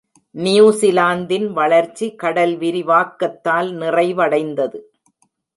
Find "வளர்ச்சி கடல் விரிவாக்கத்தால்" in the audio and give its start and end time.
1.51-3.69